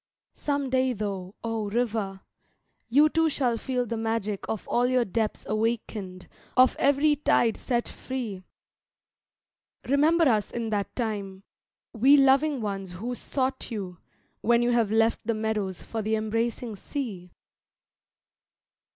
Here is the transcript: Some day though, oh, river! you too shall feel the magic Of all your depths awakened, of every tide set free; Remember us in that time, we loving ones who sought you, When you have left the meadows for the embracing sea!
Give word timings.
Some 0.33 0.71
day 0.71 0.93
though, 0.93 1.35
oh, 1.43 1.69
river! 1.69 2.21
you 2.89 3.07
too 3.07 3.29
shall 3.29 3.55
feel 3.55 3.85
the 3.85 3.97
magic 3.97 4.45
Of 4.49 4.67
all 4.67 4.87
your 4.87 5.05
depths 5.05 5.45
awakened, 5.47 6.27
of 6.57 6.75
every 6.79 7.15
tide 7.17 7.55
set 7.55 7.87
free; 7.87 8.41
Remember 9.87 10.27
us 10.27 10.49
in 10.49 10.71
that 10.71 10.95
time, 10.95 11.43
we 11.93 12.17
loving 12.17 12.61
ones 12.61 12.93
who 12.93 13.13
sought 13.13 13.69
you, 13.69 13.99
When 14.41 14.63
you 14.63 14.71
have 14.71 14.89
left 14.89 15.27
the 15.27 15.35
meadows 15.35 15.83
for 15.83 16.01
the 16.01 16.15
embracing 16.15 16.75
sea! 16.77 17.29